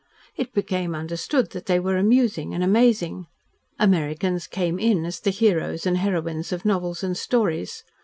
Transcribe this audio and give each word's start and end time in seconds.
It 0.35 0.51
became 0.51 0.95
understood 0.95 1.51
that 1.51 1.67
they 1.67 1.79
were 1.79 1.95
amusing 1.95 2.55
and 2.55 2.63
amazing. 2.63 3.27
Americans 3.77 4.47
"came 4.47 4.79
in" 4.79 5.05
as 5.05 5.19
the 5.19 5.29
heroes 5.29 5.85
and 5.85 5.95
heroines 5.99 6.51
of 6.51 6.65
novels 6.65 7.03
and 7.03 7.15
stories. 7.15 7.83